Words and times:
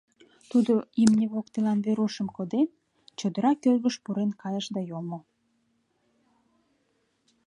Тудо 0.49 0.73
имне 1.01 1.25
воктелан 1.33 1.79
Верушым 1.85 2.27
коден, 2.35 2.67
чодыра 3.19 3.51
кӧргыш 3.63 3.95
пурен 4.03 4.31
кайыш 4.41 4.65
да 4.75 4.81
йомо. 4.89 5.19